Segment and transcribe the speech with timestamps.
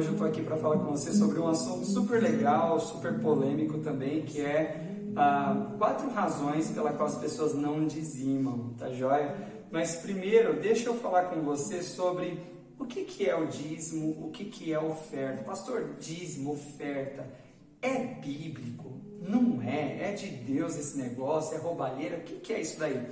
[0.00, 3.80] Hoje eu estou aqui para falar com você sobre um assunto super legal, super polêmico
[3.80, 9.36] também, que é ah, quatro razões pela qual as pessoas não dizimam, tá joia?
[9.70, 12.40] Mas primeiro, deixa eu falar com você sobre
[12.78, 15.44] o que, que é o dízimo, o que, que é oferta.
[15.44, 17.26] Pastor, dízimo, oferta,
[17.82, 19.02] é bíblico?
[19.20, 20.12] Não é?
[20.12, 21.54] É de Deus esse negócio?
[21.54, 22.16] É roubalheira?
[22.16, 23.06] O que, que é isso daí?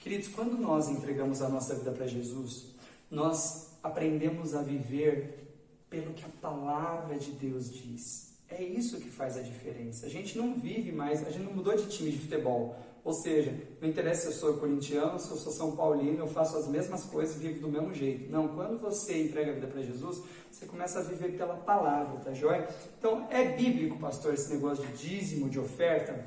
[0.00, 2.74] Queridos, quando nós entregamos a nossa vida para Jesus,
[3.08, 5.51] nós aprendemos a viver
[5.92, 8.32] pelo que a palavra de Deus diz.
[8.48, 10.06] É isso que faz a diferença.
[10.06, 12.74] A gente não vive mais, a gente não mudou de time de futebol.
[13.04, 16.56] Ou seja, não interessa se eu sou corintiano, se eu sou São Paulino, eu faço
[16.56, 18.30] as mesmas coisas vivo do mesmo jeito.
[18.30, 22.32] Não, quando você entrega a vida para Jesus, você começa a viver pela palavra, tá
[22.32, 22.66] joia?
[22.98, 26.26] Então, é bíblico, pastor, esse negócio de dízimo, de oferta?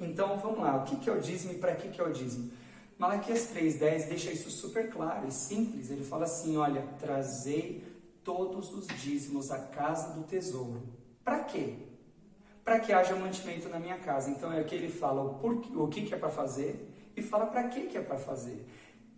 [0.00, 0.76] Então, vamos lá.
[0.76, 2.50] O que é o dízimo e para que é o dízimo?
[2.98, 5.90] Malaquias 3,10 deixa isso super claro e simples.
[5.90, 7.82] Ele fala assim: Olha, trazei
[8.28, 10.82] todos os dízimos à casa do tesouro.
[11.24, 11.76] Para quê?
[12.62, 14.30] Para que haja mantimento na minha casa.
[14.30, 17.46] Então é que ele fala o, por, o que, que é para fazer e fala
[17.46, 18.68] para que, que é para fazer.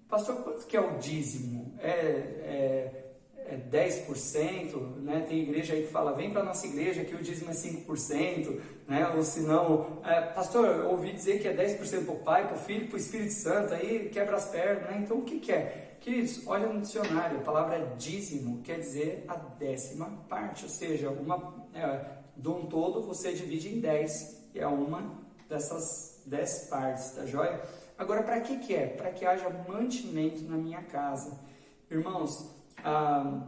[0.08, 1.74] Pastor, quanto que é o dízimo?
[1.80, 3.06] É, é
[3.50, 5.26] é 10%, né?
[5.28, 9.08] tem igreja aí que fala, vem para nossa igreja que o dízimo é 5%, né?
[9.16, 12.60] ou se não, é, pastor, ouvi dizer que é 10% para o Pai, para o
[12.60, 15.00] Filho, para o Espírito Santo, aí quebra as pernas, né?
[15.02, 15.89] então o que, que é?
[16.00, 21.66] Queridos, olha no dicionário, a palavra dízimo quer dizer a décima parte, ou seja, uma,
[21.74, 25.14] é, de um todo você divide em 10, e é uma
[25.46, 27.60] dessas 10 partes, tá joia?
[27.98, 28.86] Agora, para que, que é?
[28.86, 31.38] Para que haja mantimento na minha casa.
[31.90, 32.50] Irmãos,
[32.82, 33.42] a,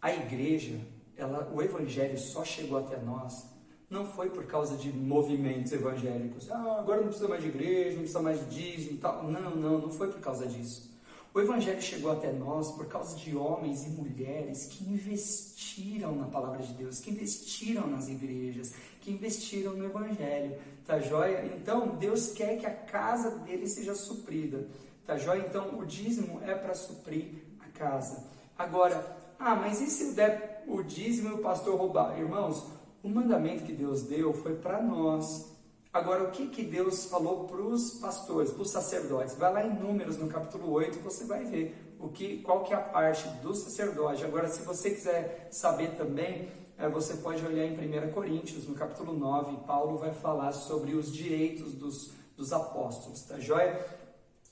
[0.00, 0.80] a igreja,
[1.18, 3.46] ela, o evangelho só chegou até nós
[3.90, 6.50] não foi por causa de movimentos evangélicos.
[6.50, 9.24] Ah, agora não precisa mais de igreja, não precisa mais de dízimo e tal.
[9.24, 10.87] Não, não, não foi por causa disso.
[11.34, 16.62] O Evangelho chegou até nós por causa de homens e mulheres que investiram na palavra
[16.62, 20.58] de Deus, que investiram nas igrejas, que investiram no Evangelho.
[20.86, 21.44] Tá joia?
[21.54, 24.66] Então, Deus quer que a casa dele seja suprida.
[25.06, 25.44] Tá joia?
[25.46, 28.24] Então, o dízimo é para suprir a casa.
[28.56, 32.18] Agora, ah, mas e se eu der o dízimo e o pastor roubar?
[32.18, 32.66] Irmãos,
[33.02, 35.57] o mandamento que Deus deu foi para nós.
[35.92, 39.34] Agora, o que, que Deus falou para os pastores, para os sacerdotes?
[39.34, 42.76] Vai lá em Números, no capítulo 8, você vai ver o que, qual que é
[42.76, 44.24] a parte do sacerdote.
[44.24, 49.14] Agora, se você quiser saber também, é, você pode olhar em 1 Coríntios, no capítulo
[49.14, 53.84] 9, Paulo vai falar sobre os direitos dos, dos apóstolos, tá joia?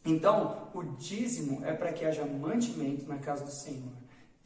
[0.05, 3.93] Então, o dízimo é para que haja mantimento na casa do Senhor.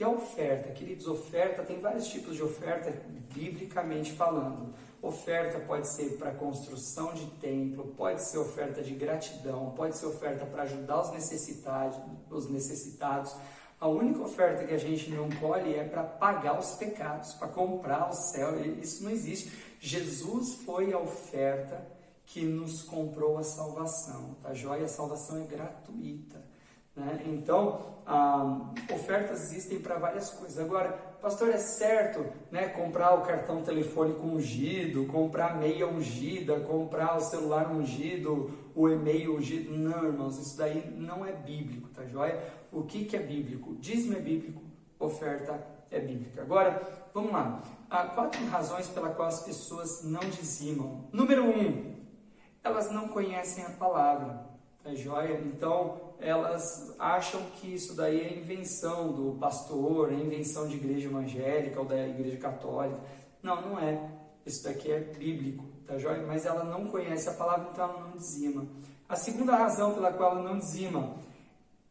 [0.01, 2.91] E a oferta, queridos, oferta tem vários tipos de oferta,
[3.35, 4.73] biblicamente falando.
[5.03, 10.47] Oferta pode ser para construção de templo, pode ser oferta de gratidão, pode ser oferta
[10.47, 11.99] para ajudar os necessitados,
[12.31, 13.37] os necessitados.
[13.79, 18.09] A única oferta que a gente não colhe é para pagar os pecados, para comprar
[18.09, 18.59] o céu.
[18.81, 19.53] Isso não existe.
[19.79, 21.87] Jesus foi a oferta
[22.25, 24.87] que nos comprou a salvação, tá joia?
[24.87, 26.50] A salvação é gratuita.
[27.01, 27.23] Né?
[27.27, 30.59] Então, ah, ofertas existem para várias coisas.
[30.59, 30.91] Agora,
[31.23, 37.21] pastor, é certo né, comprar o cartão telefônico ungido, comprar a meia ungida, comprar o
[37.21, 39.73] celular ungido, o e-mail ungido?
[39.73, 42.39] Não, irmãos, isso daí não é bíblico, tá joia?
[42.71, 43.75] O que, que é bíblico?
[43.77, 44.63] Dízimo é bíblico,
[44.99, 45.59] oferta
[45.91, 46.43] é bíblica.
[46.43, 46.83] Agora,
[47.15, 47.63] vamos lá.
[47.89, 51.09] Há quatro razões pela qual as pessoas não dizimam.
[51.13, 51.97] Número um,
[52.63, 54.50] elas não conhecem a palavra,
[54.83, 55.41] tá joia?
[55.45, 61.81] Então, elas acham que isso daí é invenção do pastor, é invenção de igreja evangélica
[61.81, 63.01] ou da igreja católica.
[63.43, 64.11] Não, não é.
[64.45, 66.23] Isso daqui é bíblico, tá joia?
[66.27, 68.67] Mas ela não conhece a palavra, então ela não dizima.
[69.09, 71.15] A segunda razão pela qual ela não dizima,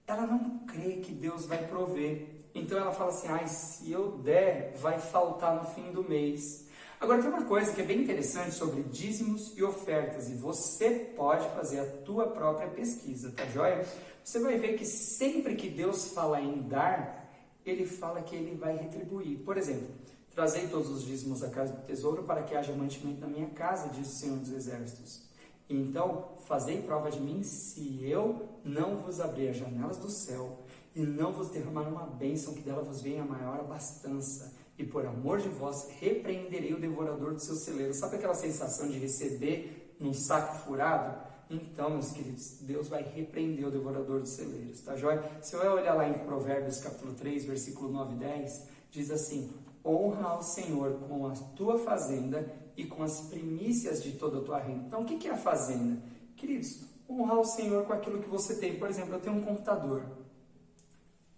[0.08, 2.28] ela não crê que Deus vai prover.
[2.56, 6.69] Então ela fala assim: ai, se eu der, vai faltar no fim do mês.
[7.00, 11.48] Agora tem uma coisa que é bem interessante sobre dízimos e ofertas e você pode
[11.56, 13.88] fazer a tua própria pesquisa, tá joia?
[14.22, 17.26] Você vai ver que sempre que Deus fala em dar,
[17.66, 19.40] ele fala que ele vai retribuir.
[19.46, 19.88] Por exemplo,
[20.36, 23.88] trazei todos os dízimos à casa do tesouro para que haja mantimento na minha casa,
[23.88, 25.22] diz o Senhor dos Exércitos.
[25.70, 31.00] Então, fazei prova de mim se eu não vos abrir as janelas do céu e
[31.00, 35.40] não vos derramar uma bênção que dela vos venha a maior abastança e por amor
[35.40, 37.94] de vós repreenderei o devorador do seu celeiro.
[37.94, 41.28] Sabe aquela sensação de receber num saco furado?
[41.50, 45.22] Então, meus queridos, Deus vai repreender o devorador dos celeiros, tá joia?
[45.42, 49.52] Se eu olhar lá em Provérbios capítulo 3, versículo 9 e 10, diz assim:
[49.84, 54.60] Honra ao Senhor com a tua fazenda e com as primícias de toda a tua
[54.60, 54.86] renda.
[54.88, 56.02] Então, o que é a fazenda?
[56.38, 58.78] Queridos, honrar o Senhor com aquilo que você tem.
[58.78, 60.04] Por exemplo, eu tenho um computador.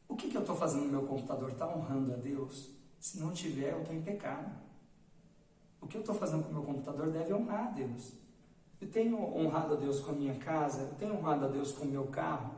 [0.08, 1.50] O que, que eu estou fazendo no meu computador?
[1.50, 2.81] Está honrando a Deus?
[3.02, 4.52] Se não tiver, eu estou em pecado.
[5.82, 8.14] O que eu estou fazendo com o meu computador deve honrar a Deus.
[8.80, 11.86] Eu tenho honrado a Deus com a minha casa, eu tenho honrado a Deus com
[11.86, 12.54] o meu carro.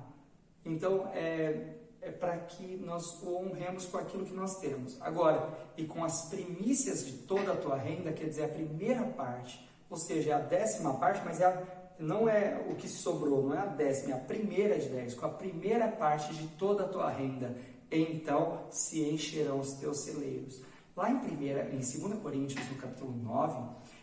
[0.66, 5.01] Então, é, é para que nós o honremos com aquilo que nós temos.
[5.01, 9.66] Agora, e com as primícias de toda a tua renda, quer dizer, a primeira parte,
[9.89, 11.63] ou seja, é a décima parte, mas é a,
[11.98, 15.25] não é o que sobrou, não é a décima, é a primeira de dez, com
[15.25, 17.56] a primeira parte de toda a tua renda,
[18.01, 20.62] então se encherão os teus celeiros.
[20.95, 23.60] Lá em, primeira, em 2 Coríntios, no capítulo 9,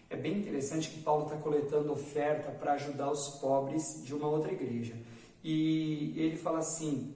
[0.09, 4.53] é bem interessante que Paulo está coletando oferta para ajudar os pobres de uma outra
[4.53, 4.97] igreja.
[5.43, 7.15] E ele fala assim: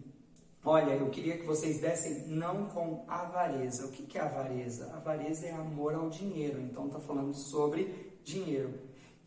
[0.65, 3.85] Olha, eu queria que vocês dessem não com avareza.
[3.85, 4.93] O que, que é avareza?
[4.95, 6.61] Avareza é amor ao dinheiro.
[6.61, 8.73] Então está falando sobre dinheiro.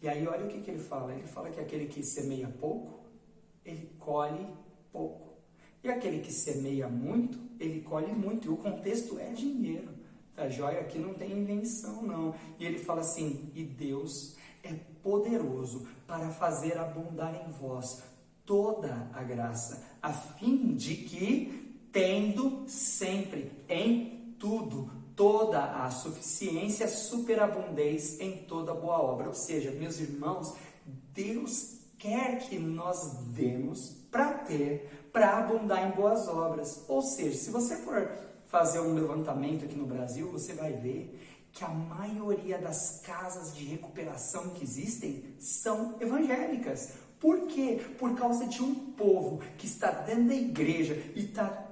[0.02, 1.14] E aí olha o que, que ele fala.
[1.14, 3.02] Ele fala que aquele que semeia pouco,
[3.64, 4.48] ele colhe
[4.92, 5.27] pouco.
[5.84, 8.48] E aquele que semeia muito, ele colhe muito.
[8.48, 9.90] E o contexto é dinheiro.
[10.36, 10.82] Tá joia?
[10.82, 12.36] Aqui não tem invenção, não.
[12.60, 18.04] E ele fala assim: e Deus é poderoso para fazer abundar em vós
[18.46, 28.20] toda a graça, a fim de que, tendo sempre em tudo toda a suficiência, superabundez
[28.22, 29.28] em toda boa obra.
[29.28, 30.54] Ou seja, meus irmãos,
[31.12, 36.86] Deus quer que nós demos para ter, para abundar em boas obras.
[36.88, 38.08] Ou seja, se você for
[38.46, 41.19] fazer um levantamento aqui no Brasil, você vai ver
[41.52, 46.94] que a maioria das casas de recuperação que existem são evangélicas.
[47.19, 47.81] Por quê?
[47.98, 51.66] Por causa de um povo que está dentro da igreja e está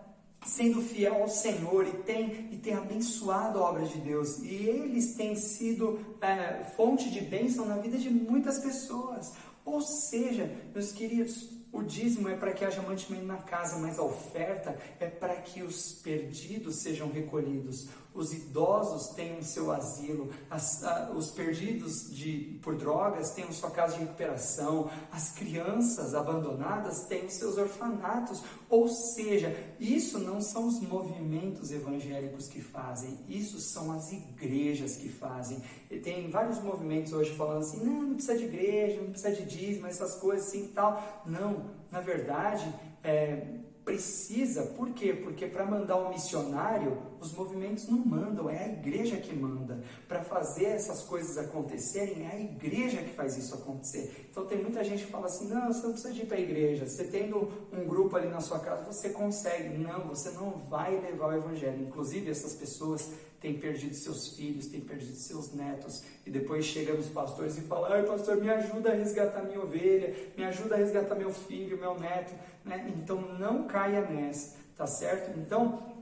[0.43, 4.39] sendo fiel ao Senhor e tem, e tem abençoado a obra de Deus.
[4.39, 9.33] E eles têm sido é, fonte de bênção na vida de muitas pessoas.
[9.63, 14.03] Ou seja, meus queridos, o dízimo é para que haja mantimento na casa, mas a
[14.03, 21.11] oferta é para que os perdidos sejam recolhidos, os idosos tenham seu asilo, as, a,
[21.11, 27.57] os perdidos de, por drogas tenham sua casa de recuperação, as crianças abandonadas tenham seus
[27.57, 28.41] orfanatos.
[28.69, 35.09] Ou seja, isso não são os movimentos evangélicos que fazem, isso são as igrejas que
[35.09, 35.61] fazem.
[35.91, 39.43] E tem vários movimentos hoje falando assim: não, não precisa de igreja, não precisa de
[39.43, 41.23] dízimo, essas coisas assim e tal.
[41.25, 42.65] Não, na verdade,
[43.03, 43.45] é,
[43.83, 45.13] precisa, por quê?
[45.13, 49.81] Porque para mandar um missionário, os movimentos não mandam, é a igreja que manda.
[50.07, 54.27] Para fazer essas coisas acontecerem, é a igreja que faz isso acontecer.
[54.29, 56.87] Então tem muita gente que fala assim: não, você não precisa ir para a igreja,
[56.87, 59.77] você tendo um grupo ali na sua casa, você consegue.
[59.77, 61.81] Não, você não vai levar o evangelho.
[61.81, 67.07] Inclusive, essas pessoas têm perdido seus filhos, têm perdido seus netos, e depois chega nos
[67.07, 71.15] pastores e fala: ai, pastor, me ajuda a resgatar minha ovelha, me ajuda a resgatar
[71.15, 72.33] meu filho, meu neto.
[72.63, 72.93] Né?
[72.97, 75.37] Então não caia nessa, tá certo?
[75.39, 75.94] Então,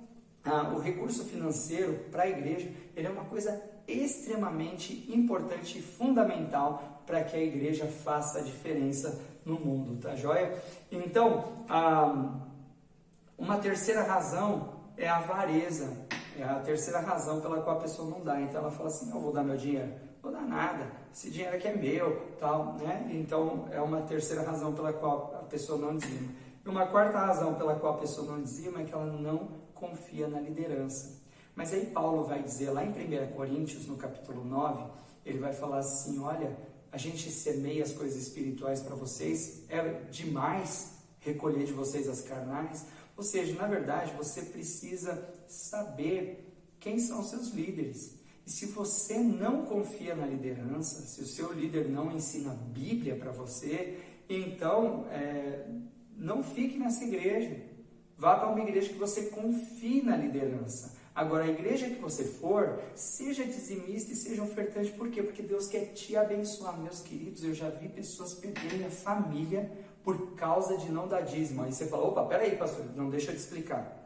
[0.45, 7.01] ah, o recurso financeiro para a igreja ele é uma coisa extremamente importante e fundamental
[7.06, 10.57] para que a igreja faça a diferença no mundo, tá joia?
[10.92, 12.40] Então, ah,
[13.38, 15.92] uma terceira razão é a avareza,
[16.38, 18.40] é a terceira razão pela qual a pessoa não dá.
[18.40, 21.68] Então ela fala assim: eu vou dar meu dinheiro, vou dar nada, esse dinheiro aqui
[21.68, 23.09] é meu, tal, né?
[23.12, 26.30] Então é uma terceira razão pela qual a pessoa não dizima.
[26.66, 30.28] E uma quarta razão pela qual a pessoa não dizima é que ela não confia
[30.28, 31.22] na liderança.
[31.56, 34.92] Mas aí Paulo vai dizer lá em 1 Coríntios, no capítulo 9,
[35.26, 36.58] ele vai falar assim: olha,
[36.92, 42.86] a gente semeia as coisas espirituais para vocês, é demais recolher de vocês as carnais.
[43.16, 48.20] Ou seja, na verdade, você precisa saber quem são seus líderes.
[48.46, 53.16] E se você não confia na liderança, se o seu líder não ensina a Bíblia
[53.16, 55.66] para você, então é,
[56.18, 57.62] não fique nessa igreja.
[58.18, 60.96] Vá para uma igreja que você confie na liderança.
[61.16, 64.92] Agora, a igreja que você for, seja dizimista e seja ofertante.
[64.92, 65.22] Por quê?
[65.22, 66.80] Porque Deus quer te abençoar.
[66.80, 69.72] Meus queridos, eu já vi pessoas perderem a família
[70.04, 71.64] por causa de não dar dízimo.
[71.64, 74.04] Aí você fala, opa, peraí, pastor, não deixa eu te explicar.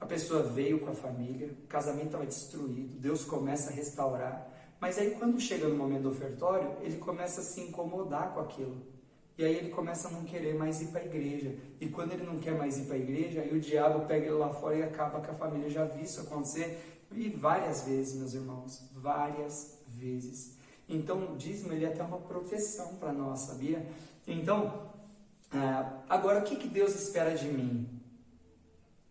[0.00, 4.48] A pessoa veio com a família, o casamento estava destruído, Deus começa a restaurar.
[4.80, 8.80] Mas aí quando chega no momento do ofertório, ele começa a se incomodar com aquilo.
[9.38, 11.54] E aí ele começa a não querer mais ir para a igreja.
[11.80, 14.34] E quando ele não quer mais ir para a igreja, aí o diabo pega ele
[14.34, 15.70] lá fora e acaba com a família.
[15.70, 20.56] Já vi isso acontecer e várias vezes, meus irmãos, várias vezes.
[20.88, 23.86] Então o dízimo ele é até uma proteção para nós, sabia?
[24.26, 24.90] Então,
[25.52, 27.88] ah, agora o que, que Deus espera de mim?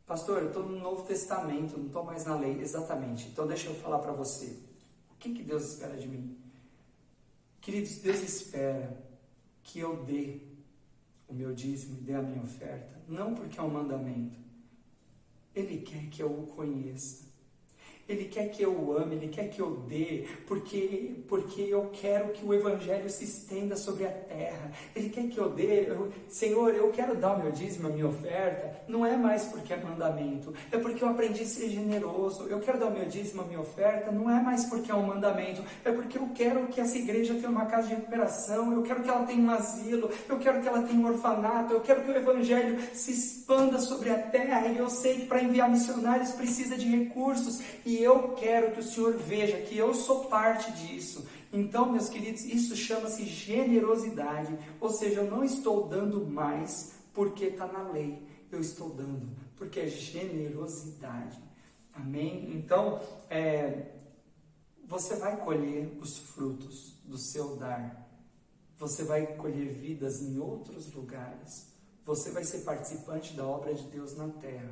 [0.05, 2.59] Pastor, eu estou no Novo Testamento, não estou mais na lei.
[2.59, 3.29] Exatamente.
[3.29, 4.57] Então deixa eu falar para você.
[5.09, 6.37] O que, que Deus espera de mim?
[7.61, 9.06] Queridos, Deus espera
[9.67, 10.39] que eu dê
[11.27, 14.39] o meu dízimo dê a minha oferta, não porque é um mandamento.
[15.53, 17.26] Ele quer que eu o conheça.
[18.07, 22.45] Ele quer que eu ame, Ele quer que eu dê, porque, porque eu quero que
[22.45, 24.71] o Evangelho se estenda sobre a terra.
[24.95, 28.07] Ele quer que eu dê, eu, Senhor, eu quero dar o meu dízimo, a minha
[28.07, 32.47] oferta, não é mais porque é mandamento, é porque eu aprendi a ser generoso.
[32.47, 35.05] Eu quero dar o meu dízimo, a minha oferta, não é mais porque é um
[35.05, 39.03] mandamento, é porque eu quero que essa igreja tenha uma casa de recuperação, eu quero
[39.03, 42.11] que ela tenha um asilo, eu quero que ela tenha um orfanato, eu quero que
[42.11, 44.67] o Evangelho se expanda sobre a terra.
[44.67, 47.61] E eu sei que para enviar missionários precisa de recursos.
[47.85, 51.27] E eu quero que o Senhor veja que eu sou parte disso.
[51.51, 57.65] Então, meus queridos, isso chama-se generosidade, ou seja, eu não estou dando mais porque está
[57.67, 61.37] na lei, eu estou dando porque é generosidade.
[61.93, 62.51] Amém?
[62.55, 63.91] Então, é,
[64.85, 68.07] você vai colher os frutos do seu dar.
[68.77, 71.73] Você vai colher vidas em outros lugares.
[72.05, 74.71] Você vai ser participante da obra de Deus na terra.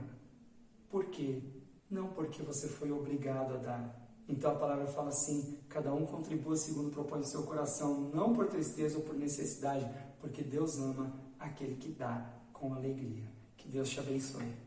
[0.89, 1.41] Por quê?
[1.89, 4.05] Não porque você foi obrigado a dar.
[4.27, 8.47] Então a palavra fala assim: cada um contribua segundo propõe o seu coração, não por
[8.47, 9.87] tristeza ou por necessidade,
[10.19, 13.29] porque Deus ama aquele que dá com alegria.
[13.55, 14.64] Que Deus te abençoe.